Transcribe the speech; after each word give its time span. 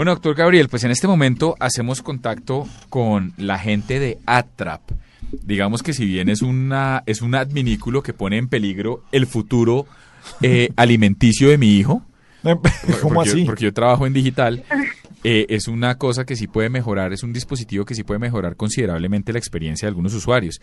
Bueno, 0.00 0.12
doctor 0.12 0.34
Gabriel, 0.34 0.70
pues 0.70 0.82
en 0.84 0.90
este 0.90 1.06
momento 1.06 1.56
hacemos 1.60 2.00
contacto 2.00 2.66
con 2.88 3.34
la 3.36 3.58
gente 3.58 3.98
de 3.98 4.18
Atrap. 4.24 4.80
Digamos 5.42 5.82
que 5.82 5.92
si 5.92 6.06
bien 6.06 6.30
es 6.30 6.40
una 6.40 7.02
es 7.04 7.20
un 7.20 7.34
adminículo 7.34 8.02
que 8.02 8.14
pone 8.14 8.38
en 8.38 8.48
peligro 8.48 9.04
el 9.12 9.26
futuro 9.26 9.84
eh, 10.40 10.70
alimenticio 10.76 11.50
de 11.50 11.58
mi 11.58 11.76
hijo, 11.76 12.02
¿Cómo 12.42 13.16
porque, 13.16 13.28
así? 13.28 13.44
porque 13.44 13.64
yo 13.64 13.74
trabajo 13.74 14.06
en 14.06 14.14
digital, 14.14 14.64
eh, 15.22 15.44
es 15.50 15.68
una 15.68 15.98
cosa 15.98 16.24
que 16.24 16.34
sí 16.34 16.46
puede 16.46 16.70
mejorar, 16.70 17.12
es 17.12 17.22
un 17.22 17.34
dispositivo 17.34 17.84
que 17.84 17.94
sí 17.94 18.02
puede 18.02 18.20
mejorar 18.20 18.56
considerablemente 18.56 19.34
la 19.34 19.38
experiencia 19.38 19.84
de 19.84 19.90
algunos 19.90 20.14
usuarios. 20.14 20.62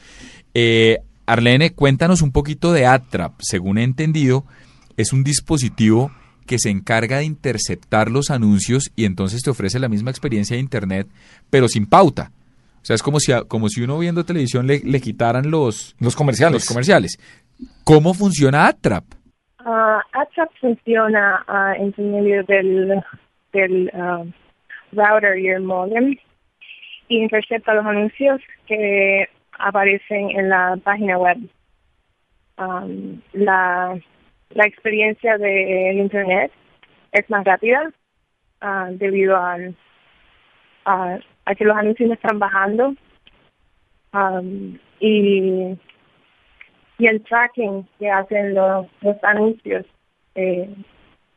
Eh, 0.55 0.97
Arlene, 1.27 1.73
cuéntanos 1.73 2.23
un 2.23 2.31
poquito 2.31 2.73
de 2.73 2.87
Atrap. 2.87 3.33
Según 3.43 3.77
he 3.77 3.83
entendido, 3.83 4.47
es 4.95 5.13
un 5.13 5.23
dispositivo 5.23 6.11
que 6.47 6.57
se 6.57 6.69
encarga 6.71 7.17
de 7.19 7.25
interceptar 7.25 8.09
los 8.09 8.31
anuncios 8.31 8.91
y 8.95 9.05
entonces 9.05 9.43
te 9.43 9.51
ofrece 9.51 9.77
la 9.79 9.89
misma 9.89 10.09
experiencia 10.09 10.55
de 10.55 10.61
Internet, 10.61 11.07
pero 11.51 11.67
sin 11.67 11.85
pauta. 11.85 12.31
O 12.81 12.85
sea, 12.87 12.95
es 12.95 13.03
como 13.03 13.19
si, 13.19 13.33
a- 13.33 13.43
como 13.43 13.69
si 13.69 13.81
uno 13.83 13.99
viendo 13.99 14.23
televisión 14.25 14.65
le, 14.65 14.79
le 14.79 14.99
quitaran 15.01 15.51
los, 15.51 15.95
Los 15.99 16.15
comerciales. 16.15 16.61
los 16.61 16.65
comerciales. 16.67 17.19
¿Cómo 17.83 18.13
funciona 18.15 18.67
Atrap? 18.67 19.03
Ah, 19.59 20.01
ATRAP 20.13 20.49
funciona 20.61 21.43
ah, 21.47 21.73
en 21.77 21.93
medio 21.97 22.43
del, 22.45 23.03
del 23.51 23.91
ah, 23.93 24.23
router 24.93 25.37
y 25.39 25.49
el 25.49 25.61
modem 25.63 26.15
y 27.09 27.17
intercepta 27.23 27.73
los 27.73 27.85
anuncios 27.85 28.39
que 28.67 29.27
aparecen 29.59 30.29
en 30.31 30.47
la 30.49 30.77
página 30.83 31.17
web. 31.17 31.37
Um, 32.57 33.21
la, 33.33 33.99
la 34.49 34.65
experiencia 34.65 35.37
del 35.37 35.97
Internet 35.97 36.51
es 37.11 37.29
más 37.29 37.43
rápida 37.45 37.91
ah, 38.61 38.89
debido 38.91 39.35
a, 39.35 39.57
a, 40.85 41.19
a 41.45 41.55
que 41.55 41.65
los 41.65 41.77
anuncios 41.77 42.11
están 42.11 42.39
bajando 42.39 42.95
um, 44.13 44.77
y 44.99 45.77
el 46.99 47.23
tracking 47.23 47.87
que 47.99 48.09
hacen 48.09 48.55
los, 48.55 48.87
anuncios 49.23 49.85
eh, 50.35 50.69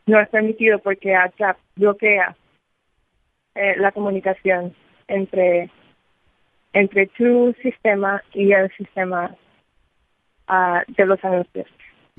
no 0.07 0.21
es 0.21 0.29
permitido 0.29 0.79
porque 0.79 1.13
WhatsApp 1.13 1.59
bloquea 1.77 2.37
eh, 3.55 3.77
la 3.77 3.93
comunicación 3.93 4.75
entre 5.09 5.71
entre 6.73 7.09
tu 7.09 7.53
sistema 7.63 8.23
y 8.33 8.53
el 8.53 8.71
sistema 8.77 9.35
ah, 10.47 10.85
de 10.87 11.05
los 11.07 11.23
anuncios. 11.25 11.67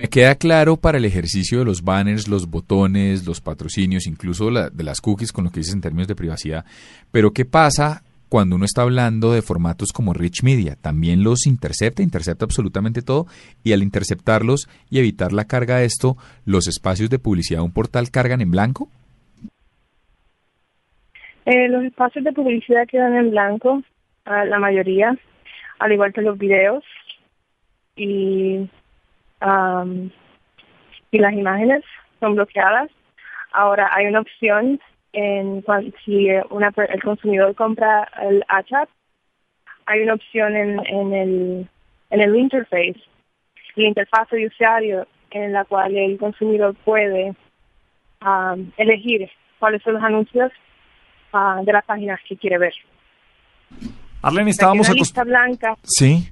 Me 0.01 0.09
queda 0.09 0.33
claro 0.33 0.77
para 0.77 0.97
el 0.97 1.05
ejercicio 1.05 1.59
de 1.59 1.65
los 1.65 1.83
banners, 1.83 2.27
los 2.27 2.49
botones, 2.49 3.27
los 3.27 3.39
patrocinios, 3.39 4.07
incluso 4.07 4.49
la- 4.49 4.71
de 4.71 4.83
las 4.83 4.99
cookies 4.99 5.31
con 5.31 5.43
lo 5.43 5.51
que 5.51 5.59
dices 5.59 5.75
en 5.75 5.81
términos 5.81 6.07
de 6.07 6.15
privacidad. 6.15 6.65
Pero 7.11 7.33
¿qué 7.33 7.45
pasa 7.45 8.01
cuando 8.27 8.55
uno 8.55 8.65
está 8.65 8.81
hablando 8.81 9.31
de 9.31 9.43
formatos 9.43 9.91
como 9.93 10.13
Rich 10.15 10.41
Media? 10.41 10.75
También 10.75 11.23
los 11.23 11.45
intercepta, 11.45 12.01
intercepta 12.01 12.45
absolutamente 12.45 13.03
todo 13.03 13.27
y 13.63 13.73
al 13.73 13.83
interceptarlos 13.83 14.67
y 14.89 14.97
evitar 14.97 15.33
la 15.33 15.45
carga 15.45 15.77
de 15.77 15.85
esto, 15.85 16.17
los 16.45 16.67
espacios 16.67 17.11
de 17.11 17.19
publicidad 17.19 17.59
de 17.59 17.65
un 17.65 17.71
portal 17.71 18.09
cargan 18.09 18.41
en 18.41 18.49
blanco. 18.49 18.89
Eh, 21.45 21.67
los 21.69 21.83
espacios 21.83 22.25
de 22.25 22.33
publicidad 22.33 22.87
quedan 22.87 23.15
en 23.17 23.29
blanco, 23.29 23.83
ah, 24.25 24.45
la 24.45 24.57
mayoría, 24.57 25.15
al 25.77 25.91
igual 25.91 26.11
que 26.11 26.21
los 26.23 26.39
videos 26.39 26.83
y, 27.95 28.67
am, 29.41 30.09
y 31.11 31.17
las 31.17 31.33
imágenes 31.33 31.83
son 32.19 32.35
bloqueadas. 32.35 32.89
Ahora 33.51 33.89
hay 33.93 34.07
una 34.07 34.21
opción 34.21 34.79
en 35.13 35.63
si 36.05 36.27
una, 36.49 36.71
el 36.89 37.03
consumidor 37.03 37.53
compra 37.55 38.09
el 38.21 38.43
ACHAP, 38.47 38.89
hay 39.85 40.01
una 40.03 40.13
opción 40.13 40.55
en, 40.55 40.79
en 40.85 41.13
el 41.13 41.69
en 42.11 42.21
el 42.21 42.35
interface, 42.35 43.01
la 43.75 43.87
interfaz 43.87 44.29
de 44.29 44.47
usuario 44.47 45.07
en 45.31 45.53
la 45.53 45.63
cual 45.65 45.95
el 45.95 46.17
consumidor 46.17 46.75
puede 46.83 47.33
am, 48.19 48.71
elegir 48.77 49.29
cuáles 49.59 49.81
son 49.81 49.93
los 49.93 50.03
anuncios 50.03 50.51
ah, 51.33 51.61
de 51.63 51.71
las 51.71 51.85
páginas 51.85 52.19
que 52.27 52.35
quiere 52.35 52.57
ver. 52.57 52.73
Arlene, 54.21 54.51
estábamos 54.51 54.89
acostumbrados. 54.89 55.57
blanca, 55.57 55.75
Sí. 55.83 56.31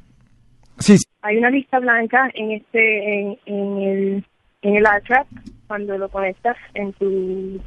Sí, 0.79 0.95
hay 1.21 1.37
una 1.37 1.49
lista 1.49 1.79
blanca 1.79 2.29
en 2.33 2.51
este 2.51 3.19
en, 3.19 3.39
en 3.45 3.77
el 3.81 4.25
en 4.61 4.75
el 4.75 4.83
iTrack 4.83 5.27
cuando 5.67 5.97
lo 5.97 6.09
conectas 6.09 6.57
en 6.73 6.93
tu 6.93 7.59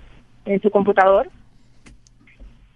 en 0.44 0.60
tu 0.60 0.70
computador 0.70 1.28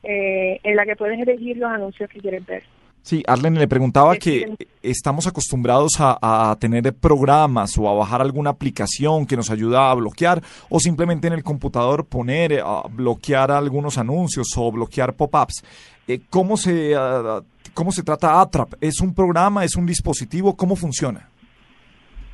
eh, 0.03 0.61
en 0.63 0.77
la 0.77 0.85
que 0.85 0.95
puedes 0.95 1.19
elegir 1.19 1.57
los 1.57 1.71
anuncios 1.71 2.09
que 2.11 2.21
quieres 2.21 2.47
ver. 2.47 2.63
Sí, 3.07 3.23
Arlene 3.25 3.61
le 3.61 3.69
preguntaba 3.69 4.17
que 4.17 4.57
estamos 4.83 5.29
acostumbrados 5.29 6.01
a, 6.01 6.51
a 6.51 6.57
tener 6.57 6.93
programas 6.93 7.79
o 7.79 7.89
a 7.89 7.95
bajar 7.95 8.21
alguna 8.21 8.51
aplicación 8.51 9.27
que 9.27 9.37
nos 9.37 9.49
ayuda 9.49 9.93
a 9.93 9.95
bloquear 9.95 10.43
o 10.69 10.81
simplemente 10.81 11.29
en 11.29 11.35
el 11.35 11.45
computador 11.45 12.05
poner 12.05 12.55
eh, 12.55 12.61
a 12.61 12.83
bloquear 12.91 13.53
algunos 13.53 13.97
anuncios 13.97 14.49
o 14.57 14.73
bloquear 14.73 15.15
pop-ups. 15.15 15.63
Eh, 16.09 16.23
¿Cómo 16.29 16.57
se 16.57 16.97
ah, 16.97 17.43
cómo 17.75 17.93
se 17.93 18.03
trata 18.03 18.41
Atrap? 18.41 18.75
¿Es 18.81 19.01
un 19.01 19.15
programa? 19.15 19.63
¿Es 19.63 19.77
un 19.77 19.87
dispositivo? 19.87 20.57
¿Cómo 20.57 20.75
funciona? 20.75 21.29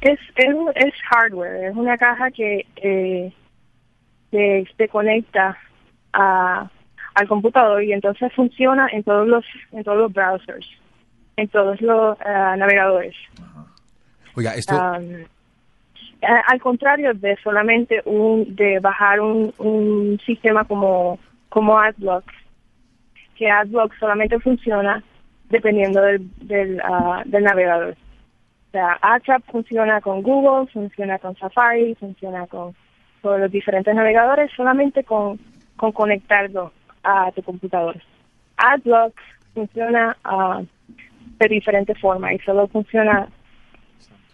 Es, 0.00 0.18
es, 0.36 0.56
es 0.76 0.94
hardware, 1.10 1.64
es 1.64 1.76
una 1.76 1.98
caja 1.98 2.30
que 2.30 2.64
eh, 2.76 3.30
que 4.30 4.64
se 4.74 4.88
conecta 4.88 5.54
a, 6.14 6.70
al 7.14 7.28
computador 7.28 7.82
y 7.82 7.92
entonces 7.92 8.32
funciona 8.34 8.88
en 8.92 9.02
todos 9.02 9.26
los 9.28 9.44
en 9.72 9.84
todos 9.84 9.98
los 9.98 10.12
browsers, 10.12 10.66
en 11.36 11.48
todos 11.48 11.80
los 11.80 12.18
eh, 12.20 12.56
navegadores. 12.56 13.14
Oiga, 14.34 14.54
esto, 14.54 14.74
Um, 14.74 15.24
al 16.46 16.60
contrario 16.60 17.14
de 17.14 17.36
solamente 17.42 18.00
un 18.04 18.54
de 18.54 18.78
bajar 18.78 19.20
un, 19.20 19.52
un 19.58 20.20
sistema 20.24 20.64
como 20.64 21.18
como 21.48 21.78
AdBlock, 21.78 22.24
que 23.36 23.50
AdBlock 23.50 23.92
solamente 23.98 24.38
funciona 24.38 25.02
dependiendo 25.50 26.00
del 26.00 26.30
del, 26.40 26.80
ah, 26.84 27.22
del 27.26 27.44
navegador. 27.44 27.96
O 28.68 28.70
sea, 28.72 28.98
AdTrap 29.02 29.42
funciona 29.50 30.00
con 30.00 30.22
Google, 30.22 30.66
funciona 30.72 31.18
con 31.18 31.36
Safari, 31.36 31.94
funciona 31.96 32.46
con, 32.46 32.74
con 33.20 33.38
los 33.38 33.50
diferentes 33.50 33.94
navegadores, 33.94 34.50
solamente 34.56 35.04
con, 35.04 35.38
con 35.76 35.92
conectarlo 35.92 36.72
a 37.02 37.30
tu 37.32 37.42
computador. 37.42 38.00
AdBlock 38.56 39.14
funciona 39.54 40.16
ah, 40.24 40.62
de 41.38 41.48
diferente 41.48 41.94
forma 41.96 42.32
y 42.32 42.38
solo 42.40 42.68
funciona 42.68 43.28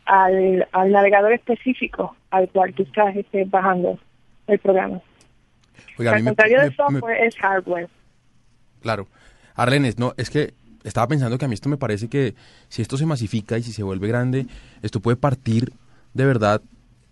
al, 0.04 0.66
al 0.72 0.90
navegador 0.90 1.32
específico 1.32 2.16
al 2.30 2.48
cual 2.50 2.72
tú 2.74 2.82
estás 2.82 3.14
este, 3.16 3.44
bajando 3.44 3.98
el 4.46 4.58
programa. 4.58 5.00
oiga, 5.98 6.12
al 6.14 6.24
contrario 6.24 6.60
del 6.60 6.70
me- 6.70 6.76
software 6.76 7.24
es 7.26 7.36
hardware. 7.36 7.88
Claro. 8.80 9.06
Arlenes, 9.54 9.98
no, 9.98 10.14
es 10.16 10.30
que 10.30 10.54
estaba 10.84 11.08
pensando 11.08 11.36
que 11.38 11.44
a 11.44 11.48
mí 11.48 11.54
esto 11.54 11.68
me 11.68 11.76
parece 11.76 12.08
que 12.08 12.34
si 12.68 12.82
esto 12.82 12.96
se 12.96 13.06
masifica 13.06 13.58
y 13.58 13.62
si 13.62 13.72
se 13.72 13.82
vuelve 13.82 14.08
grande, 14.08 14.46
esto 14.82 15.00
puede 15.00 15.16
partir 15.16 15.72
de 16.14 16.24
verdad 16.24 16.62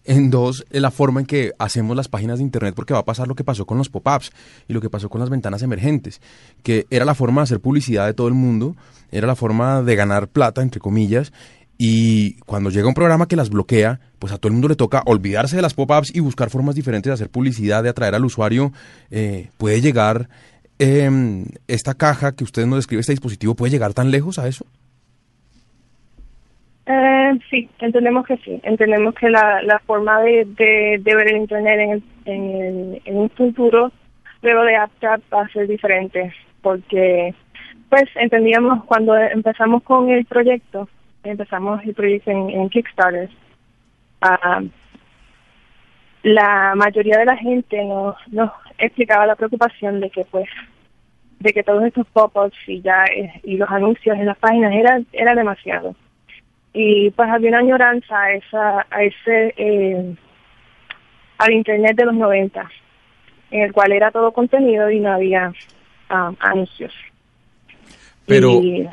en 0.06 0.30
dos 0.30 0.64
la 0.70 0.90
forma 0.90 1.20
en 1.20 1.26
que 1.26 1.52
hacemos 1.58 1.96
las 1.96 2.08
páginas 2.08 2.38
de 2.38 2.44
internet 2.44 2.74
porque 2.74 2.94
va 2.94 3.00
a 3.00 3.04
pasar 3.04 3.28
lo 3.28 3.34
que 3.34 3.44
pasó 3.44 3.66
con 3.66 3.78
los 3.78 3.88
pop-ups 3.88 4.32
y 4.68 4.72
lo 4.72 4.80
que 4.80 4.90
pasó 4.90 5.08
con 5.08 5.20
las 5.20 5.30
ventanas 5.30 5.62
emergentes, 5.62 6.20
que 6.62 6.86
era 6.90 7.04
la 7.04 7.14
forma 7.14 7.40
de 7.40 7.44
hacer 7.44 7.60
publicidad 7.60 8.06
de 8.06 8.14
todo 8.14 8.28
el 8.28 8.34
mundo, 8.34 8.76
era 9.10 9.26
la 9.26 9.36
forma 9.36 9.82
de 9.82 9.96
ganar 9.96 10.28
plata, 10.28 10.62
entre 10.62 10.80
comillas, 10.80 11.32
y 11.78 12.34
cuando 12.46 12.70
llega 12.70 12.88
un 12.88 12.94
programa 12.94 13.28
que 13.28 13.36
las 13.36 13.50
bloquea, 13.50 14.00
pues 14.18 14.32
a 14.32 14.38
todo 14.38 14.48
el 14.48 14.54
mundo 14.54 14.68
le 14.68 14.76
toca 14.76 15.02
olvidarse 15.04 15.56
de 15.56 15.62
las 15.62 15.74
pop-ups 15.74 16.14
y 16.14 16.20
buscar 16.20 16.48
formas 16.48 16.74
diferentes 16.74 17.10
de 17.10 17.14
hacer 17.14 17.28
publicidad, 17.28 17.82
de 17.82 17.90
atraer 17.90 18.14
al 18.14 18.24
usuario. 18.24 18.72
Eh, 19.10 19.50
puede 19.58 19.80
llegar 19.82 20.28
eh, 20.78 21.44
esta 21.68 21.94
caja 21.94 22.32
que 22.32 22.44
usted 22.44 22.66
nos 22.66 22.78
describe, 22.78 23.00
este 23.00 23.12
dispositivo, 23.12 23.54
puede 23.54 23.72
llegar 23.72 23.92
tan 23.92 24.10
lejos 24.10 24.38
a 24.38 24.48
eso. 24.48 24.64
Eh, 26.86 27.15
sí, 27.50 27.68
entendemos 27.78 28.26
que 28.26 28.36
sí. 28.38 28.60
Entendemos 28.62 29.14
que 29.14 29.30
la, 29.30 29.62
la 29.62 29.78
forma 29.80 30.20
de, 30.20 30.44
de, 30.44 31.00
de 31.00 31.16
ver 31.16 31.28
el 31.28 31.36
Internet 31.38 31.78
en, 31.80 32.32
en, 32.32 33.02
en 33.04 33.16
un 33.16 33.30
futuro, 33.30 33.92
luego 34.42 34.62
de 34.62 34.76
AppTrap, 34.76 35.20
va 35.32 35.42
a 35.42 35.48
ser 35.48 35.66
diferente. 35.66 36.32
Porque, 36.62 37.34
pues, 37.88 38.04
entendíamos 38.16 38.84
cuando 38.84 39.16
empezamos 39.16 39.82
con 39.82 40.10
el 40.10 40.24
proyecto, 40.24 40.88
empezamos 41.22 41.82
el 41.84 41.94
proyecto 41.94 42.30
en, 42.30 42.68
Kickstarter, 42.68 43.30
ah, 44.20 44.62
la 46.22 46.74
mayoría 46.74 47.18
de 47.18 47.24
la 47.24 47.36
gente 47.36 47.84
nos, 47.84 48.16
nos 48.32 48.50
explicaba 48.78 49.26
la 49.26 49.36
preocupación 49.36 50.00
de 50.00 50.10
que, 50.10 50.24
pues, 50.24 50.48
de 51.38 51.52
que 51.52 51.62
todos 51.62 51.84
estos 51.84 52.06
pop-ups 52.08 52.56
y 52.66 52.80
ya 52.80 53.04
eh, 53.04 53.40
y 53.44 53.56
los 53.56 53.70
anuncios 53.70 54.16
en 54.18 54.26
las 54.26 54.38
páginas 54.38 54.72
era, 54.74 55.00
era 55.12 55.34
demasiado 55.34 55.94
y 56.78 57.10
pues 57.10 57.28
había 57.30 57.48
una 57.48 57.60
añoranza 57.60 58.20
a 58.22 58.32
esa 58.32 58.86
a 58.90 59.02
ese 59.02 59.54
eh, 59.56 60.14
al 61.38 61.52
internet 61.52 61.96
de 61.96 62.04
los 62.04 62.14
90 62.14 62.68
en 63.50 63.62
el 63.62 63.72
cual 63.72 63.92
era 63.92 64.10
todo 64.10 64.32
contenido 64.32 64.90
y 64.90 65.00
no 65.00 65.12
había 65.12 65.52
ah, 66.10 66.32
anuncios. 66.40 66.92
Pero, 68.26 68.60
Y- 68.60 68.86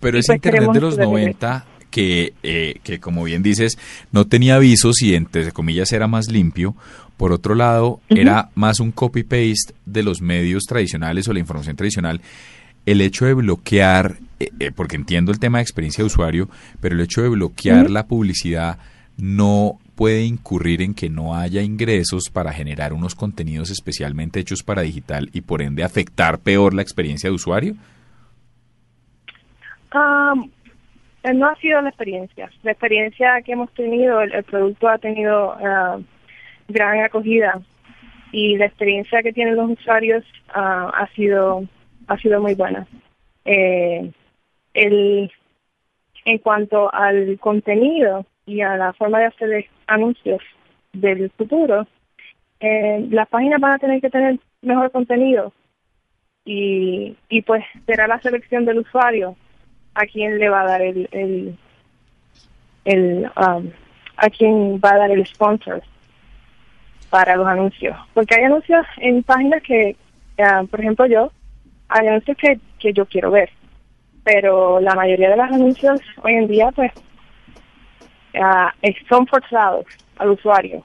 pero 0.00 0.18
ese 0.18 0.32
pues 0.34 0.36
Internet 0.36 0.72
de 0.72 0.80
los 0.80 0.96
resolver. 0.96 1.20
90 1.22 1.64
que, 1.90 2.34
eh, 2.42 2.74
que, 2.82 2.98
como 3.00 3.24
bien 3.24 3.42
dices, 3.42 3.78
no 4.12 4.26
tenía 4.26 4.56
avisos 4.56 5.00
y, 5.00 5.14
entre 5.14 5.50
comillas, 5.52 5.92
era 5.92 6.06
más 6.08 6.28
limpio. 6.30 6.74
Por 7.16 7.32
otro 7.32 7.54
lado, 7.54 8.00
era 8.10 8.50
más 8.54 8.80
un 8.80 8.92
copy-paste 8.92 9.72
de 9.86 10.02
los 10.02 10.20
medios 10.20 10.64
tradicionales 10.64 11.26
o 11.28 11.32
la 11.32 11.38
información 11.38 11.74
tradicional. 11.76 12.20
El 12.86 13.00
hecho 13.00 13.26
de 13.26 13.34
bloquear, 13.34 14.16
eh, 14.40 14.50
eh, 14.58 14.72
porque 14.74 14.96
entiendo 14.96 15.32
el 15.32 15.38
tema 15.38 15.58
de 15.58 15.62
experiencia 15.62 16.02
de 16.02 16.06
usuario, 16.06 16.48
pero 16.80 16.94
el 16.94 17.00
hecho 17.02 17.22
de 17.22 17.28
bloquear 17.28 17.90
la 17.90 18.06
publicidad 18.06 18.78
no 19.18 19.78
puede 19.96 20.24
incurrir 20.24 20.82
en 20.82 20.94
que 20.94 21.10
no 21.10 21.34
haya 21.34 21.62
ingresos 21.62 22.30
para 22.30 22.52
generar 22.52 22.92
unos 22.92 23.14
contenidos 23.14 23.70
especialmente 23.70 24.40
hechos 24.40 24.62
para 24.62 24.82
digital 24.82 25.30
y 25.32 25.40
por 25.40 25.62
ende 25.62 25.82
afectar 25.82 26.38
peor 26.38 26.74
la 26.74 26.82
experiencia 26.82 27.28
de 27.28 27.34
usuario. 27.34 27.74
Eh, 31.26 31.34
no 31.34 31.48
ha 31.48 31.56
sido 31.56 31.80
la 31.80 31.88
experiencia. 31.88 32.50
La 32.62 32.72
experiencia 32.72 33.40
que 33.42 33.52
hemos 33.52 33.72
tenido, 33.72 34.20
el, 34.20 34.32
el 34.32 34.44
producto 34.44 34.88
ha 34.88 34.98
tenido 34.98 35.52
ah, 35.52 35.98
gran 36.68 37.00
acogida 37.00 37.60
y 38.32 38.56
la 38.56 38.66
experiencia 38.66 39.22
que 39.22 39.32
tienen 39.32 39.56
los 39.56 39.70
usuarios 39.70 40.24
ah, 40.54 40.92
ha 40.94 41.08
sido 41.14 41.64
ha 42.06 42.16
sido 42.18 42.40
muy 42.40 42.54
buena. 42.54 42.86
Eh, 43.44 44.10
el, 44.74 45.30
en 46.24 46.38
cuanto 46.38 46.92
al 46.92 47.38
contenido 47.38 48.26
y 48.44 48.60
a 48.60 48.76
la 48.76 48.92
forma 48.92 49.20
de 49.20 49.26
hacer 49.26 49.66
anuncios 49.86 50.40
del 50.92 51.30
futuro, 51.30 51.86
eh, 52.60 53.06
las 53.10 53.28
páginas 53.28 53.60
van 53.60 53.72
a 53.72 53.78
tener 53.78 54.00
que 54.00 54.10
tener 54.10 54.38
mejor 54.62 54.90
contenido 54.90 55.52
y, 56.44 57.16
y 57.28 57.42
pues 57.42 57.64
será 57.86 58.06
la 58.06 58.20
selección 58.20 58.64
del 58.64 58.78
usuario 58.78 59.36
a 59.94 60.06
quien 60.06 60.38
le 60.38 60.48
va 60.48 60.62
a 60.62 60.66
dar 60.66 60.82
el, 60.82 61.08
el, 61.10 61.58
el 62.84 63.30
um, 63.36 63.70
a 64.16 64.30
quien 64.30 64.80
va 64.82 64.92
a 64.92 64.98
dar 64.98 65.10
el 65.10 65.26
sponsor 65.26 65.82
para 67.10 67.36
los 67.36 67.46
anuncios 67.46 67.96
porque 68.14 68.36
hay 68.36 68.44
anuncios 68.44 68.86
en 68.98 69.22
páginas 69.22 69.62
que 69.62 69.96
ah, 70.38 70.64
por 70.70 70.80
ejemplo 70.80 71.06
yo 71.06 71.30
anuncios 71.88 72.36
que, 72.36 72.58
que 72.78 72.92
yo 72.92 73.06
quiero 73.06 73.30
ver 73.30 73.50
pero 74.24 74.80
la 74.80 74.94
mayoría 74.94 75.30
de 75.30 75.36
los 75.36 75.46
anuncios 75.46 76.00
hoy 76.22 76.34
en 76.34 76.48
día 76.48 76.70
pues 76.72 76.92
ah, 78.40 78.72
son 79.08 79.26
forzados 79.26 79.86
al 80.18 80.30
usuario 80.30 80.84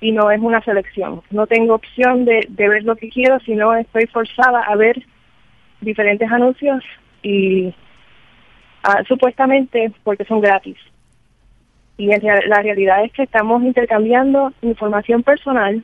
y 0.00 0.12
no 0.12 0.30
es 0.30 0.40
una 0.40 0.62
selección 0.62 1.22
no 1.30 1.46
tengo 1.46 1.74
opción 1.74 2.24
de, 2.24 2.46
de 2.48 2.68
ver 2.68 2.84
lo 2.84 2.96
que 2.96 3.08
quiero 3.08 3.38
sino 3.40 3.74
estoy 3.74 4.06
forzada 4.06 4.62
a 4.62 4.76
ver 4.76 5.02
diferentes 5.80 6.30
anuncios 6.30 6.82
y 7.22 7.74
ah, 8.82 9.02
supuestamente 9.06 9.92
porque 10.04 10.24
son 10.24 10.40
gratis. 10.40 10.76
Y 11.98 12.08
la 12.08 12.62
realidad 12.62 13.04
es 13.04 13.12
que 13.12 13.22
estamos 13.22 13.62
intercambiando 13.62 14.52
información 14.60 15.22
personal 15.22 15.82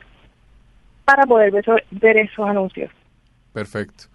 para 1.05 1.25
poder 1.25 1.51
ver 1.91 2.17
esos 2.17 2.47
anuncios. 2.47 2.91
Perfecto. 3.53 4.05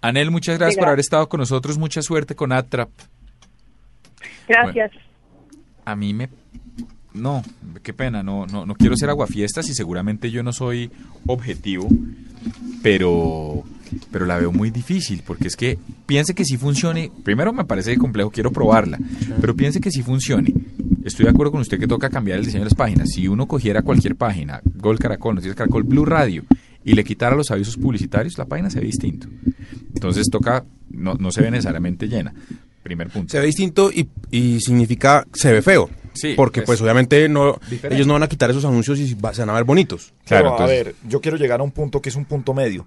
Anel, 0.00 0.30
muchas 0.30 0.58
gracias 0.58 0.78
por 0.78 0.88
haber 0.88 1.00
estado 1.00 1.28
con 1.28 1.40
nosotros. 1.40 1.78
Mucha 1.78 2.00
suerte 2.02 2.34
con 2.34 2.52
Atrap. 2.52 2.90
Gracias. 4.48 4.92
A 5.84 5.96
mí 5.96 6.14
me... 6.14 6.28
No, 7.12 7.44
qué 7.84 7.92
pena, 7.92 8.24
no, 8.24 8.44
no, 8.46 8.66
no 8.66 8.74
quiero 8.74 8.96
ser 8.96 9.08
aguafiestas 9.08 9.68
y 9.68 9.74
seguramente 9.74 10.32
yo 10.32 10.42
no 10.42 10.52
soy 10.52 10.90
objetivo, 11.26 11.86
pero, 12.82 13.62
pero 14.10 14.26
la 14.26 14.36
veo 14.36 14.50
muy 14.50 14.72
difícil, 14.72 15.22
porque 15.24 15.46
es 15.46 15.54
que 15.54 15.78
piense 16.06 16.34
que 16.34 16.44
sí 16.44 16.56
funcione, 16.56 17.12
primero 17.22 17.52
me 17.52 17.64
parece 17.66 17.96
complejo, 17.98 18.32
quiero 18.32 18.50
probarla, 18.50 18.98
pero 19.40 19.54
piense 19.54 19.80
que 19.80 19.92
sí 19.92 20.02
funcione. 20.02 20.52
Estoy 21.04 21.26
de 21.26 21.30
acuerdo 21.30 21.52
con 21.52 21.60
usted 21.60 21.78
que 21.78 21.86
toca 21.86 22.10
cambiar 22.10 22.40
el 22.40 22.46
diseño 22.46 22.64
de 22.64 22.70
las 22.70 22.74
páginas. 22.74 23.10
Si 23.10 23.28
uno 23.28 23.46
cogiera 23.46 23.82
cualquier 23.82 24.16
página, 24.16 24.60
Gol 24.64 24.98
Caracol, 24.98 25.36
Noticias 25.36 25.54
Caracol, 25.54 25.84
Blue 25.84 26.06
Radio, 26.06 26.42
y 26.84 26.92
le 26.94 27.04
quitara 27.04 27.34
los 27.36 27.50
avisos 27.50 27.76
publicitarios, 27.76 28.36
la 28.38 28.44
página 28.46 28.70
se 28.70 28.80
ve 28.80 28.86
distinto. 28.86 29.26
Entonces 29.94 30.28
toca, 30.30 30.64
no, 30.90 31.14
no 31.14 31.30
se 31.30 31.42
ve 31.42 31.50
necesariamente 31.50 32.06
llena. 32.08 32.34
Primer 32.82 33.08
punto. 33.08 33.30
Se 33.32 33.40
ve 33.40 33.46
distinto 33.46 33.90
y, 33.90 34.08
y 34.30 34.60
significa 34.60 35.26
se 35.32 35.52
ve 35.52 35.62
feo. 35.62 35.88
Sí, 36.12 36.34
porque 36.36 36.60
pues, 36.60 36.66
pues, 36.78 36.80
obviamente 36.82 37.28
no 37.28 37.58
diferente. 37.68 37.96
ellos 37.96 38.06
no 38.06 38.12
van 38.12 38.22
a 38.22 38.28
quitar 38.28 38.48
esos 38.50 38.64
anuncios 38.64 39.00
y 39.00 39.14
va- 39.14 39.34
se 39.34 39.40
van 39.42 39.50
a 39.50 39.54
ver 39.54 39.64
bonitos. 39.64 40.12
Claro, 40.24 40.44
Pero, 40.44 40.50
entonces- 40.50 40.80
a 40.80 40.84
ver, 40.84 40.94
yo 41.08 41.20
quiero 41.20 41.36
llegar 41.38 41.60
a 41.60 41.62
un 41.64 41.72
punto 41.72 42.00
que 42.00 42.10
es 42.10 42.14
un 42.16 42.24
punto 42.26 42.54
medio. 42.54 42.86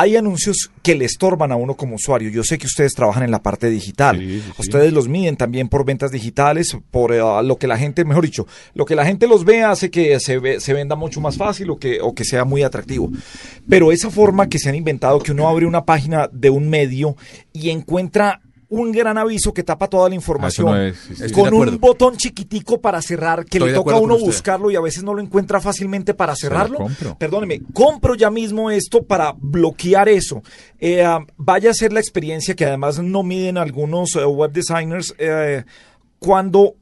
Hay 0.00 0.16
anuncios 0.16 0.70
que 0.82 0.94
le 0.94 1.04
estorban 1.06 1.50
a 1.50 1.56
uno 1.56 1.74
como 1.74 1.96
usuario. 1.96 2.30
Yo 2.30 2.44
sé 2.44 2.56
que 2.56 2.66
ustedes 2.66 2.94
trabajan 2.94 3.24
en 3.24 3.32
la 3.32 3.42
parte 3.42 3.68
digital. 3.68 4.16
Sí, 4.18 4.40
sí, 4.40 4.42
sí. 4.46 4.52
Ustedes 4.58 4.92
los 4.92 5.08
miden 5.08 5.36
también 5.36 5.68
por 5.68 5.84
ventas 5.84 6.12
digitales, 6.12 6.76
por 6.92 7.12
eh, 7.12 7.20
lo 7.42 7.56
que 7.56 7.66
la 7.66 7.76
gente, 7.76 8.04
mejor 8.04 8.24
dicho, 8.24 8.46
lo 8.74 8.84
que 8.84 8.94
la 8.94 9.04
gente 9.04 9.26
los 9.26 9.44
ve 9.44 9.64
hace 9.64 9.90
que 9.90 10.20
se, 10.20 10.38
ve- 10.38 10.60
se 10.60 10.72
venda 10.72 10.94
mucho 10.94 11.20
más 11.20 11.36
fácil 11.36 11.70
o 11.70 11.78
que, 11.78 11.98
o 12.00 12.14
que 12.14 12.24
sea 12.24 12.44
muy 12.44 12.62
atractivo. 12.62 13.10
Pero 13.68 13.90
esa 13.90 14.10
forma 14.10 14.48
que 14.48 14.58
se 14.60 14.68
han 14.68 14.76
inventado, 14.76 15.18
que 15.18 15.32
uno 15.32 15.48
abre 15.48 15.66
una 15.66 15.84
página 15.84 16.28
de 16.32 16.50
un 16.50 16.70
medio 16.70 17.16
y 17.52 17.70
encuentra 17.70 18.40
un 18.70 18.92
gran 18.92 19.16
aviso 19.16 19.54
que 19.54 19.62
tapa 19.62 19.88
toda 19.88 20.08
la 20.10 20.14
información 20.14 20.68
Ah, 20.68 20.70
no 20.72 20.82
es- 20.82 20.96
sí, 20.98 21.14
sí. 21.16 21.24
Estoy 21.24 21.44
de 21.44 21.50
con 21.50 21.68
un 21.68 21.78
botón 21.78 22.16
chiquitico 22.18 22.80
para 22.80 23.00
cerrar 23.00 23.44
que 23.46 23.58
Estoy 23.58 23.70
le 23.70 23.74
toca 23.74 23.94
a 23.94 23.98
uno 23.98 24.18
buscarlo 24.18 24.70
y 24.70 24.76
a 24.76 24.80
veces 24.82 25.02
no 25.04 25.14
lo 25.14 25.22
encuentra 25.22 25.58
fácilmente 25.60 26.12
para 26.12 26.36
cerrarlo. 26.36 26.76
compro. 26.78 27.16
Perdóneme, 27.18 27.62
compro 27.72 28.14
ya 28.14 28.30
mismo 28.30 28.70
esto 28.70 29.02
para 29.04 29.32
bloquear 29.38 30.08
eso. 30.10 30.42
Eh, 30.78 31.02
ah, 31.02 31.20
vaya 31.38 31.70
a 31.70 31.74
ser 31.74 31.92
la 31.94 32.00
experiencia 32.00 32.54
que 32.54 32.66
además 32.66 32.98
no 32.98 33.22
miden 33.22 33.56
algunos 33.56 34.14
eh, 34.16 34.24
web 34.24 34.52
designers 34.52 35.14
eh, 35.18 35.64
cuando 36.18 36.74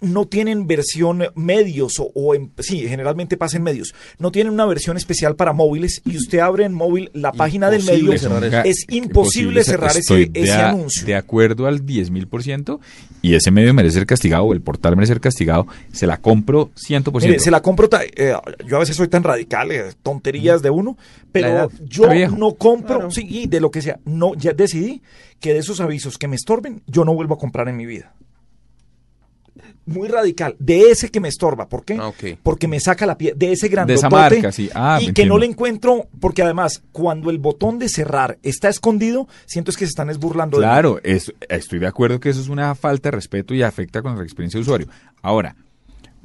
no 0.00 0.26
tienen 0.26 0.66
versión 0.66 1.24
medios 1.34 1.98
o, 1.98 2.10
o 2.14 2.34
en- 2.34 2.52
sí, 2.58 2.86
generalmente 2.88 3.36
pasa 3.36 3.56
en 3.56 3.62
medios. 3.62 3.94
No 4.18 4.30
tienen 4.32 4.52
una 4.52 4.66
versión 4.66 4.96
especial 4.96 5.36
para 5.36 5.52
móviles 5.52 6.02
y 6.04 6.16
usted 6.16 6.38
abre 6.40 6.64
en 6.64 6.74
móvil 6.74 7.10
la 7.14 7.32
página 7.32 7.70
del 7.70 7.84
medio. 7.84 8.16
cerrar. 8.18 8.66
Es 8.66 8.84
imposible 8.90 9.64
cerrar 9.64 9.96
ese, 9.96 10.26
de, 10.26 10.52
anuncio. 10.52 11.06
de 11.06 11.14
acuerdo 11.14 11.66
al 11.66 11.84
10 11.86 12.10
mil 12.10 12.26
por 12.28 12.42
ciento 12.42 12.80
y 13.22 13.34
ese 13.34 13.50
medio 13.50 13.72
merece 13.74 13.94
ser 13.98 14.06
castigado 14.06 14.44
o 14.44 14.52
el 14.52 14.60
portal 14.60 14.96
merece 14.96 15.12
ser 15.14 15.20
castigado. 15.20 15.66
Se 15.92 16.06
la 16.06 16.18
compro 16.18 16.70
100%. 16.76 17.22
Mire, 17.22 17.38
se 17.40 17.50
la 17.50 17.62
compro, 17.62 17.88
ta- 17.88 18.02
eh, 18.04 18.34
yo 18.66 18.76
a 18.76 18.80
veces 18.80 18.96
soy 18.96 19.08
tan 19.08 19.22
radical, 19.22 19.70
eh, 19.72 19.84
tonterías 20.02 20.62
de 20.62 20.70
uno, 20.70 20.96
pero 21.32 21.70
yo 21.84 22.06
no 22.36 22.54
compro, 22.54 22.96
Claro. 22.96 23.10
sí, 23.10 23.26
y 23.28 23.46
de 23.46 23.60
lo 23.60 23.70
que 23.70 23.82
sea, 23.82 23.98
no, 24.04 24.34
ya 24.34 24.52
decidí 24.52 25.02
que 25.40 25.52
de 25.52 25.58
esos 25.60 25.80
avisos 25.80 26.18
que 26.18 26.28
me 26.28 26.36
estorben, 26.36 26.82
yo 26.86 27.04
no 27.04 27.14
vuelvo 27.14 27.34
a 27.34 27.38
comprar 27.38 27.68
en 27.68 27.76
mi 27.76 27.86
vida. 27.86 28.14
Muy 29.86 30.08
radical, 30.08 30.56
de 30.58 30.90
ese 30.90 31.10
que 31.10 31.20
me 31.20 31.28
estorba, 31.28 31.68
¿por 31.68 31.84
qué? 31.84 31.96
Ah. 32.00 32.10
Porque 32.42 32.66
me 32.66 32.80
saca 32.80 33.06
la 33.06 33.16
piel, 33.18 33.34
de 33.38 33.52
ese 33.52 33.68
gran 33.68 33.88
esa 33.88 34.08
marca, 34.10 34.50
sí. 34.50 34.68
Ah, 34.74 34.98
y 35.00 35.04
que 35.04 35.08
entiendo. 35.10 35.34
no 35.34 35.38
le 35.40 35.46
encuentro, 35.46 36.08
porque 36.20 36.42
además, 36.42 36.82
cuando 36.90 37.30
el 37.30 37.38
botón 37.38 37.78
de 37.78 37.88
cerrar 37.88 38.38
está 38.42 38.68
escondido, 38.68 39.28
siento 39.46 39.70
es 39.70 39.76
que 39.76 39.84
se 39.84 39.90
están 39.90 40.10
esburlando 40.10 40.58
de. 40.58 40.64
Claro, 40.64 41.00
es- 41.04 41.32
estoy 41.48 41.78
de 41.78 41.86
acuerdo 41.86 42.18
que 42.18 42.30
eso 42.30 42.40
es 42.40 42.48
una 42.48 42.74
falta 42.74 43.08
de 43.10 43.16
respeto 43.16 43.54
y 43.54 43.62
afecta 43.62 44.02
con 44.02 44.16
la 44.16 44.22
experiencia 44.24 44.58
de 44.58 44.62
usuario. 44.62 44.88
Ahora, 45.22 45.54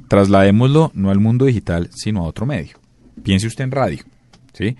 trasladémoslo 0.08 0.90
no 0.94 1.10
al 1.10 1.20
mundo 1.20 1.44
digital, 1.44 1.88
sino 1.94 2.20
a 2.24 2.28
otro 2.28 2.46
medio. 2.46 2.78
Piense 3.22 3.46
usted 3.46 3.64
en 3.64 3.70
radio, 3.70 4.02
¿sí? 4.54 4.76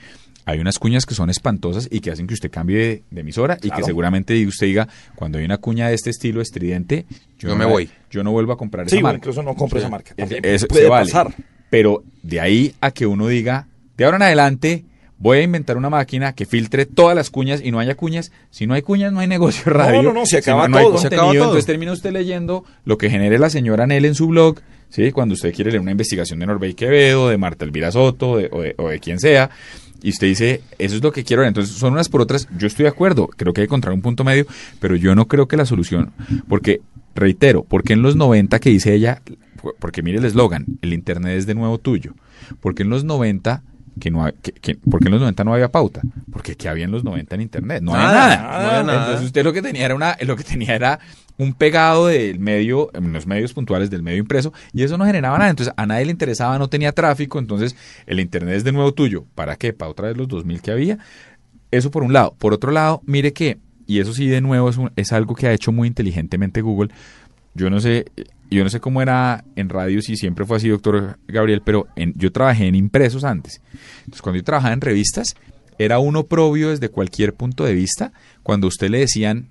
Hay 0.51 0.59
unas 0.61 0.79
cuñas 0.79 1.07
que 1.07 1.15
son 1.15 1.31
espantosas 1.31 1.89
y 1.91 2.01
que 2.01 2.11
hacen 2.11 2.27
que 2.27 2.35
usted 2.35 2.51
cambie 2.51 2.77
de, 2.79 3.03
de 3.11 3.21
emisora 3.21 3.57
y 3.63 3.71
que 3.71 3.83
seguramente 3.83 4.47
usted 4.47 4.67
diga, 4.67 4.89
cuando 5.15 5.39
hay 5.39 5.45
una 5.45 5.59
cuña 5.59 5.89
de 5.89 5.95
este 5.95 6.11
estilo 6.11 6.41
estridente, 6.41 7.07
yo 7.39 7.49
Yo 7.51 7.57
me 7.57 7.65
voy. 7.65 7.89
Yo 8.11 8.23
no 8.25 8.33
vuelvo 8.33 8.53
a 8.53 8.57
comprar 8.57 8.89
Sí, 8.91 8.97
esa 8.97 9.03
marca. 9.03 9.19
incluso 9.19 9.43
no 9.43 9.55
compro 9.55 9.79
esa 9.79 9.89
marca. 9.89 10.11
Es- 10.11 10.17
También 10.17 10.45
eso 10.45 10.67
puede 10.67 10.83
se 10.85 10.89
vale. 10.89 11.07
pasar. 11.07 11.35
Pero 11.71 12.03
de 12.23 12.41
ahí 12.41 12.75
a 12.81 12.91
que 12.91 13.07
uno 13.07 13.29
diga, 13.29 13.69
de 13.97 14.05
ahora 14.05 14.17
en 14.17 14.23
adelante 14.25 14.85
voy 15.21 15.39
a 15.39 15.43
inventar 15.43 15.77
una 15.77 15.91
máquina 15.91 16.33
que 16.33 16.47
filtre 16.47 16.87
todas 16.87 17.15
las 17.15 17.31
cuñas 17.31 17.61
y 17.63 17.71
no 17.71 17.79
haya 17.79 17.95
cuñas. 17.95 18.33
Si 18.51 18.67
no 18.67 18.75
hay 18.75 18.83
cuñas, 18.83 19.13
no 19.13 19.21
hay 19.21 19.29
negocio 19.29 19.71
radio. 19.73 20.03
no, 20.03 20.13
no, 20.13 20.27
se 20.27 20.31
Si 20.31 20.37
acaba 20.39 20.67
no, 20.67 20.79
hay 20.79 20.85
todo. 20.87 20.97
Se 20.99 21.03
contenido, 21.05 21.21
acaba 21.23 21.33
todo. 21.35 21.43
entonces 21.45 21.67
termina 21.67 21.93
usted 21.93 22.11
leyendo 22.13 22.65
lo 22.85 22.99
que 22.99 23.09
genere 23.11 23.39
la 23.39 23.51
señora 23.51 23.87
Nel 23.87 24.05
en 24.07 24.15
su 24.17 24.27
blog, 24.27 24.61
¿sí? 24.89 25.13
Cuando 25.13 25.35
usted 25.35 25.55
quiere 25.55 25.71
leer 25.71 25.81
una 25.83 25.93
investigación 25.93 26.41
de 26.41 26.47
Norbey 26.47 26.75
Quevedo, 26.75 27.29
de 27.29 27.39
Marta 27.39 27.65
Elvira 27.65 27.93
Soto, 27.93 28.39
de- 28.39 28.49
o, 28.51 28.63
de, 28.63 28.75
o 28.79 28.89
de 28.89 28.99
quien 28.99 29.21
sea, 29.21 29.51
y 30.03 30.09
usted 30.09 30.27
dice, 30.29 30.63
eso 30.79 30.97
es 30.97 31.03
lo 31.03 31.13
que 31.13 31.23
quiero 31.25 31.43
leer. 31.43 31.49
Entonces, 31.51 31.77
son 31.77 31.93
unas 31.93 32.09
por 32.09 32.23
otras. 32.23 32.49
Yo 32.59 32.67
estoy 32.67 32.85
de 32.85 32.89
acuerdo, 32.89 33.29
creo 33.29 33.53
que 33.53 33.61
hay 33.61 33.67
que 33.67 33.69
encontrar 33.71 33.93
un 33.93 34.01
punto 34.01 34.25
medio, 34.25 34.47
pero 34.81 34.97
yo 34.97 35.15
no 35.15 35.29
creo 35.29 35.47
que 35.47 35.59
la 35.59 35.67
solución, 35.67 36.13
porque, 36.49 36.81
reitero, 37.15 37.65
porque 37.65 37.93
en 37.93 38.01
los 38.01 38.17
90 38.17 38.59
que 38.61 38.71
dice 38.71 38.95
ella, 38.95 39.21
porque 39.79 40.03
mire 40.03 40.17
el 40.19 40.25
eslogan, 40.25 40.65
el 40.81 40.95
Internet 40.95 41.37
es 41.37 41.47
de 41.47 41.55
nuevo 41.55 41.77
tuyo, 41.77 42.15
porque 42.61 42.83
en 42.83 42.89
los 42.89 43.05
90 43.05 43.63
que 44.01 44.11
no 44.11 44.29
que, 44.43 44.51
que- 44.53 44.75
¿por 44.75 44.99
qué 45.01 45.07
en 45.07 45.13
los 45.13 45.21
90 45.21 45.45
no 45.45 45.55
había 45.55 45.69
pauta? 45.71 46.01
Porque 46.33 46.57
¿qué 46.57 46.69
había 46.69 46.85
en 46.87 46.91
los 46.91 47.05
90 47.05 47.37
en 47.37 47.41
internet? 47.43 47.83
No 47.83 47.95
había 47.95 48.07
Nada, 48.09 48.57
había 48.57 48.83
nada. 48.83 48.99
Entonces 49.05 49.27
usted 49.27 49.45
lo 49.45 49.53
que 49.53 49.63
tenía 49.63 49.85
era 49.85 49.95
una 49.95 50.17
lo 50.23 50.35
que 50.37 50.43
tenía 50.45 50.75
era 50.75 50.99
un 51.37 51.55
pegado 51.55 52.09
del 52.09 52.39
medio, 52.39 52.91
en 52.93 53.13
los 53.15 53.27
medios 53.27 53.55
puntuales 53.55 53.89
del 53.89 54.03
medio 54.03 54.19
impreso, 54.19 54.53
y 54.75 54.83
eso 54.83 54.99
no 54.99 55.07
generaba 55.07 55.39
nada. 55.39 55.49
Entonces 55.51 55.73
a 55.77 55.87
nadie 55.87 56.05
le 56.07 56.11
interesaba, 56.11 56.59
no 56.59 56.69
tenía 56.69 56.93
tráfico, 56.93 57.39
entonces 57.39 57.77
el 58.07 58.21
internet 58.21 58.57
es 58.57 58.65
de 58.65 58.73
nuevo 58.73 58.93
tuyo. 58.93 59.25
¿Para 59.35 59.57
qué? 59.57 59.73
¿Para 59.73 59.91
otra 59.91 60.09
vez 60.09 60.17
los 60.19 60.29
2000 60.29 60.61
que 60.61 60.71
había? 60.73 60.99
Eso 61.71 61.91
por 61.91 62.03
un 62.03 62.13
lado. 62.13 62.35
Por 62.39 62.53
otro 62.53 62.73
lado, 62.73 63.01
mire 63.07 63.33
que, 63.33 63.59
y 63.87 64.01
eso 64.01 64.13
sí 64.13 64.27
de 64.29 64.41
nuevo 64.41 64.69
es, 64.69 64.77
un- 64.77 64.91
es 64.97 65.13
algo 65.13 65.35
que 65.35 65.47
ha 65.47 65.53
hecho 65.53 65.73
muy 65.73 65.89
inteligentemente 65.89 66.61
Google. 66.61 66.91
Yo 67.55 67.71
no 67.71 67.81
sé, 67.81 68.05
yo 68.57 68.65
no 68.65 68.71
sé 68.71 68.81
cómo 68.81 69.01
era 69.03 69.45
en 69.57 69.69
radio, 69.69 70.03
si 70.03 70.17
siempre 70.17 70.45
fue 70.45 70.57
así, 70.57 70.69
doctor 70.69 71.19
Gabriel, 71.29 71.63
pero 71.65 71.87
en- 71.97 72.13
yo 72.17 72.33
trabajé 72.33 72.67
en 72.67 72.75
impresos 72.75 73.25
antes. 73.25 73.61
Entonces, 74.01 74.23
cuando 74.23 74.39
yo 74.39 74.45
trabajaba 74.45 74.75
en 74.75 74.81
revistas, 74.81 75.35
era 75.79 75.99
uno 75.99 76.25
propio 76.25 76.71
desde 76.71 76.89
cualquier 76.89 77.35
punto 77.35 77.65
de 77.65 77.75
vista. 77.75 78.13
Cuando 78.43 78.67
usted 78.67 78.91
le 78.91 78.99
decían, 78.99 79.49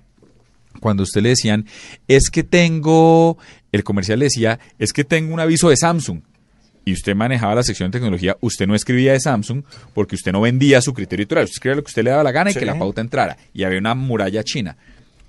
cuando 0.80 1.02
usted 1.02 1.22
le 1.22 1.30
decían, 1.30 1.66
es 2.08 2.30
que 2.30 2.42
tengo, 2.44 3.36
el 3.72 3.82
comercial 3.84 4.18
le 4.20 4.26
decía, 4.26 4.60
es 4.78 4.92
que 4.92 5.04
tengo 5.04 5.34
un 5.34 5.40
aviso 5.40 5.70
de 5.70 5.76
Samsung. 5.76 6.20
Y 6.84 6.92
usted 6.92 7.14
manejaba 7.14 7.54
la 7.54 7.62
sección 7.62 7.90
de 7.90 7.98
tecnología, 7.98 8.36
usted 8.40 8.66
no 8.66 8.74
escribía 8.74 9.12
de 9.12 9.20
Samsung 9.20 9.62
porque 9.92 10.14
usted 10.14 10.32
no 10.32 10.40
vendía 10.40 10.80
su 10.80 10.94
criterio 10.94 11.24
editorial. 11.24 11.44
Usted 11.44 11.56
escribía 11.56 11.76
lo 11.76 11.82
que 11.82 11.88
usted 11.90 12.04
le 12.04 12.10
daba 12.10 12.22
la 12.22 12.32
gana 12.32 12.50
y 12.50 12.54
que 12.54 12.60
la 12.66 12.72
pauta 12.78 13.00
entrara. 13.00 13.36
Y 13.52 13.64
había 13.64 13.78
una 13.78 13.94
muralla 13.94 14.42
china. 14.44 14.76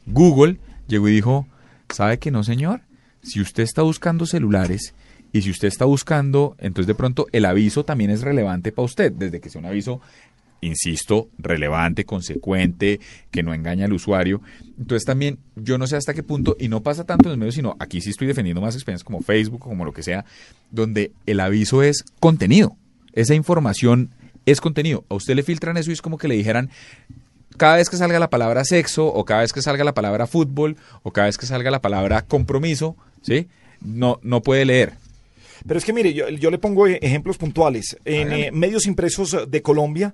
Google 0.05 0.57
llegó 0.87 1.09
y 1.09 1.13
dijo, 1.13 1.47
¿sabe 1.89 2.19
que 2.19 2.31
no, 2.31 2.43
señor? 2.43 2.81
Si 3.23 3.41
usted 3.41 3.63
está 3.63 3.81
buscando 3.81 4.25
celulares 4.25 4.93
y 5.31 5.41
si 5.41 5.51
usted 5.51 5.67
está 5.67 5.85
buscando, 5.85 6.55
entonces 6.59 6.87
de 6.87 6.95
pronto 6.95 7.27
el 7.31 7.45
aviso 7.45 7.85
también 7.85 8.09
es 8.09 8.21
relevante 8.21 8.71
para 8.71 8.85
usted, 8.85 9.11
desde 9.11 9.39
que 9.39 9.49
sea 9.49 9.59
un 9.59 9.67
aviso, 9.67 10.01
insisto, 10.61 11.29
relevante, 11.37 12.05
consecuente, 12.05 12.99
que 13.31 13.43
no 13.43 13.53
engaña 13.53 13.85
al 13.85 13.93
usuario. 13.93 14.41
Entonces 14.77 15.05
también 15.05 15.39
yo 15.55 15.77
no 15.77 15.87
sé 15.87 15.95
hasta 15.95 16.13
qué 16.13 16.23
punto, 16.23 16.55
y 16.59 16.67
no 16.67 16.81
pasa 16.81 17.03
tanto 17.03 17.25
en 17.25 17.31
los 17.31 17.37
medios, 17.39 17.55
sino 17.55 17.75
aquí 17.79 18.01
sí 18.01 18.11
estoy 18.11 18.27
defendiendo 18.27 18.61
más 18.61 18.75
experiencias 18.75 19.03
como 19.03 19.21
Facebook, 19.21 19.59
como 19.59 19.85
lo 19.85 19.93
que 19.93 20.03
sea, 20.03 20.25
donde 20.69 21.11
el 21.25 21.39
aviso 21.39 21.83
es 21.83 22.03
contenido. 22.19 22.75
Esa 23.13 23.35
información 23.35 24.11
es 24.45 24.61
contenido. 24.61 25.03
A 25.09 25.15
usted 25.15 25.35
le 25.35 25.43
filtran 25.43 25.77
eso 25.77 25.89
y 25.89 25.93
es 25.93 26.01
como 26.01 26.17
que 26.17 26.27
le 26.27 26.35
dijeran, 26.35 26.69
cada 27.57 27.75
vez 27.75 27.89
que 27.89 27.97
salga 27.97 28.19
la 28.19 28.29
palabra 28.29 28.63
sexo, 28.63 29.07
o 29.07 29.25
cada 29.25 29.41
vez 29.41 29.53
que 29.53 29.61
salga 29.61 29.83
la 29.83 29.93
palabra 29.93 30.27
fútbol, 30.27 30.77
o 31.03 31.11
cada 31.11 31.27
vez 31.27 31.37
que 31.37 31.45
salga 31.45 31.71
la 31.71 31.81
palabra 31.81 32.21
compromiso, 32.23 32.95
¿sí? 33.21 33.47
No, 33.81 34.19
no 34.23 34.41
puede 34.41 34.65
leer. 34.65 34.93
Pero 35.67 35.77
es 35.77 35.85
que 35.85 35.93
mire, 35.93 36.13
yo, 36.13 36.29
yo 36.29 36.49
le 36.49 36.57
pongo 36.57 36.87
eh, 36.87 36.99
ejemplos 37.01 37.37
puntuales. 37.37 37.97
En 38.05 38.31
eh, 38.31 38.51
medios 38.51 38.85
impresos 38.85 39.33
eh, 39.33 39.45
de 39.47 39.61
Colombia 39.61 40.13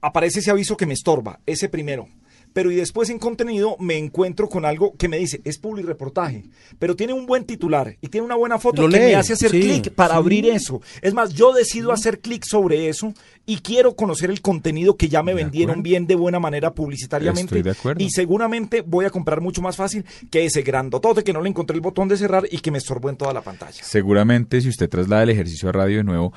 aparece 0.00 0.40
ese 0.40 0.50
aviso 0.50 0.76
que 0.76 0.86
me 0.86 0.94
estorba, 0.94 1.40
ese 1.46 1.68
primero. 1.68 2.08
Pero 2.52 2.70
y 2.70 2.76
después 2.76 3.10
en 3.10 3.18
contenido 3.18 3.76
me 3.78 3.96
encuentro 3.96 4.48
con 4.48 4.64
algo 4.64 4.94
que 4.96 5.08
me 5.08 5.18
dice, 5.18 5.40
es 5.44 5.60
reportaje, 5.62 6.44
pero 6.78 6.96
tiene 6.96 7.12
un 7.12 7.26
buen 7.26 7.44
titular 7.44 7.96
y 8.00 8.08
tiene 8.08 8.24
una 8.26 8.34
buena 8.34 8.58
foto 8.58 8.82
Lo 8.82 8.88
que 8.88 8.98
lee, 8.98 9.06
me 9.06 9.14
hace 9.14 9.32
hacer 9.32 9.50
sí, 9.50 9.60
clic 9.60 9.94
para 9.94 10.14
sí. 10.14 10.18
abrir 10.18 10.46
eso. 10.46 10.80
Es 11.00 11.14
más, 11.14 11.32
yo 11.32 11.52
decido 11.52 11.92
hacer 11.92 12.20
clic 12.20 12.44
sobre 12.44 12.88
eso 12.88 13.14
y 13.46 13.58
quiero 13.58 13.96
conocer 13.96 14.30
el 14.30 14.40
contenido 14.40 14.96
que 14.96 15.08
ya 15.08 15.22
me 15.22 15.32
De 15.32 15.42
vendieron 15.42 15.70
acuerdo. 15.72 15.82
bien 15.82 16.06
de 16.06 16.14
buena 16.14 16.38
manera 16.38 16.72
publicitariamente. 16.74 17.42
Estoy 17.42 17.62
de 17.62 17.70
acuerdo. 17.70 18.02
Y 18.02 18.10
seguramente 18.10 18.82
voy 18.82 19.04
a 19.04 19.10
comprar 19.10 19.40
mucho 19.40 19.62
más 19.62 19.76
fácil 19.76 20.04
que 20.30 20.44
ese 20.44 20.62
grandotote 20.62 21.24
que 21.24 21.32
no 21.32 21.40
le 21.40 21.48
encontré 21.48 21.74
el 21.74 21.80
botón 21.80 22.08
de 22.08 22.16
cerrar 22.16 22.46
y 22.50 22.58
que 22.58 22.70
me 22.70 22.78
estorbó 22.78 23.10
en 23.10 23.16
toda 23.16 23.32
la 23.32 23.42
pantalla. 23.42 23.82
Seguramente 23.82 24.60
si 24.60 24.68
usted 24.68 24.88
traslada 24.88 25.22
el 25.22 25.30
ejercicio 25.30 25.68
a 25.68 25.72
radio 25.72 25.98
de 25.98 26.04
nuevo, 26.04 26.32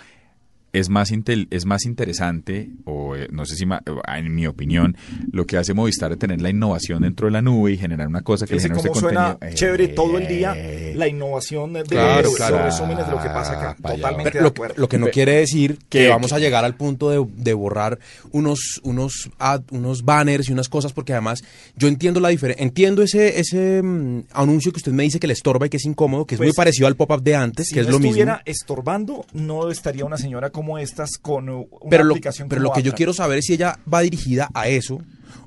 es 0.80 0.90
más, 0.90 1.12
intel- 1.12 1.48
es 1.52 1.66
más 1.66 1.86
interesante, 1.86 2.70
o 2.86 3.16
eh, 3.16 3.28
no 3.32 3.46
sé 3.46 3.56
si, 3.56 3.66
ma- 3.66 3.82
en 4.18 4.34
mi 4.36 4.46
opinión, 4.48 4.96
lo 5.32 5.46
que 5.46 5.58
hace 5.58 5.74
Movistar 5.74 6.12
es 6.12 6.20
tener 6.20 6.42
la 6.42 6.50
innovación 6.50 7.02
dentro 7.04 7.28
de 7.28 7.32
la 7.32 7.42
nube 7.42 7.72
y 7.74 7.78
generar 7.78 8.08
una 8.08 8.22
cosa 8.22 8.46
que 8.46 8.56
cómo 8.70 8.92
usted 8.92 9.00
suena 9.00 9.30
contenido. 9.32 9.58
chévere 9.58 9.84
Eh, 9.86 9.88
todo 9.90 10.18
el 10.18 10.28
día 10.28 10.54
la 10.96 11.08
innovación 11.08 11.74
de 11.74 11.84
Claro, 11.84 12.24
los 12.24 12.36
claro. 12.36 12.64
resúmenes 12.64 13.06
de 13.06 13.12
lo 13.12 13.22
que 13.22 13.30
pasa 13.30 13.54
acá. 13.54 13.76
Allá 13.84 13.96
Totalmente 13.98 14.24
Pero 14.32 14.40
de 14.40 14.42
lo, 14.44 14.48
acuerdo. 14.50 14.76
lo 14.78 14.90
que 14.90 14.98
no 14.98 15.08
quiere 15.08 15.34
decir 15.38 15.78
que 15.90 16.00
que- 16.06 16.10
vamos 16.10 16.34
a 16.34 16.40
llegar 16.40 16.66
al 16.66 16.76
punto 16.76 17.10
de, 17.10 17.26
de 17.36 17.54
borrar 17.54 18.00
unos 18.32 18.80
unos 18.84 19.30
ad- 19.40 19.64
unos 19.72 20.04
banners 20.04 20.50
y 20.50 20.54
unas 20.54 20.70
cosas 20.70 20.94
porque 20.94 21.14
además 21.14 21.44
yo 21.76 21.88
entiendo 21.88 22.20
la 22.20 22.30
diferencia 22.30 22.64
entiendo 22.64 23.02
ese 23.02 23.40
ese 23.40 23.82
mm, 23.84 24.24
anuncio 24.34 24.72
que 24.72 24.78
usted 24.78 24.92
me 24.92 25.04
dice 25.04 25.20
que 25.20 25.28
le 25.28 25.34
estorba 25.34 25.66
y 25.66 25.70
que 25.70 25.78
es 25.78 25.86
incómodo 25.86 26.26
que 26.26 26.36
es 26.36 26.40
Pues, 26.40 26.48
muy 26.50 26.54
parecido 26.54 26.88
al 26.88 26.96
pop-up 26.96 27.22
de 27.22 27.36
antes 27.36 27.68
si 27.68 27.74
que 27.76 27.82
no 27.82 27.88
es 27.88 27.92
lo 27.92 28.00
mismo 28.00 28.10
estuviera 28.12 28.42
estorbando, 28.46 29.26
no 29.34 29.70
estaría 29.72 30.06
una 30.06 30.18
señora 30.18 30.50
como 30.50 30.78
estas 30.78 31.18
con 31.22 31.50
una 31.50 31.66
pero 31.90 32.04
lo, 32.04 32.14
aplicación 32.14 32.50
pero 32.50 32.62
lo 32.62 32.72
que 32.72 32.82
yo 32.84 32.94
quiero 32.94 33.14
saber 33.14 33.40
es 33.40 33.46
si 33.46 33.54
ella 33.54 33.78
va 33.92 34.02
dirigida 34.02 34.50
a 34.54 34.68
eso 34.68 35.00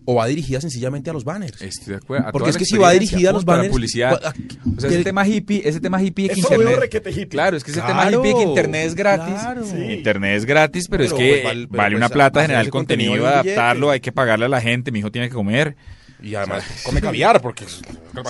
o 0.04 0.14
va 0.14 0.26
dirigida 0.26 0.60
sencillamente 0.60 1.10
a 1.10 1.12
los 1.12 1.24
banners 1.24 1.60
Estoy 1.60 1.92
de 1.92 1.96
acuerdo. 1.96 2.28
a 2.28 2.32
Porque 2.32 2.50
es 2.50 2.56
que 2.56 2.64
si 2.64 2.76
va 2.78 2.90
dirigida 2.92 3.30
a 3.30 3.32
los 3.32 3.44
la 3.46 3.52
banners, 3.54 3.70
publicidad. 3.72 4.12
va- 4.12 4.34
O 4.76 4.80
sea, 4.80 4.90
ese 4.90 5.04
tema 5.04 5.26
hippie, 5.26 5.62
ese 5.64 5.80
tema 5.80 6.02
hippie 6.02 6.28
que 6.28 6.40
internet. 6.40 6.76
requete 6.78 7.10
hippie. 7.10 7.28
Claro, 7.28 7.56
es 7.56 7.64
que 7.64 7.70
ese 7.72 7.80
tema 7.82 8.10
hippie 8.10 8.28
de 8.30 8.34
que 8.34 8.42
internet 8.42 8.86
es 8.86 8.94
gratis. 8.94 9.34
claro. 9.34 9.64
Sí. 9.64 9.76
Internet 9.92 10.36
es 10.38 10.44
gratis, 10.46 10.88
pero, 10.88 11.04
Pero, 11.04 11.16
es 11.16 11.20
que 11.22 11.30
pues, 11.32 11.44
vale- 11.44 11.66
vale, 11.66 11.84
pero, 11.88 11.96
una 11.96 12.08
pues, 12.08 12.14
plata 12.14 12.42
generar 12.42 12.62
ese 12.62 12.70
contenido, 12.70 13.26
adaptarlo, 13.26 13.90
hay 13.90 14.00
que 14.00 14.12
pagarle 14.12 14.46
a 14.46 14.48
la 14.48 14.60
gente, 14.60 14.90
mi 14.90 14.98
hijo 15.00 15.10
tiene 15.12 15.28
que 15.28 15.34
comer. 15.34 15.76
y 16.20 16.34
además 16.34 16.64
come 16.84 17.00
caviar 17.00 17.40
porque 17.40 17.64
es- 17.64 17.80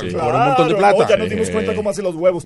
Sí. 0.01 0.11
por 0.11 0.35
un 0.35 0.45
montón 0.45 0.69
de 0.69 0.75
plata 0.75 0.99
no, 1.05 1.09
ya 1.09 1.17
nos 1.17 1.31
dimos 1.31 1.49
cuenta 1.49 1.75
cómo 1.75 1.89
hace 1.89 2.03
los 2.03 2.15
huevos. 2.15 2.45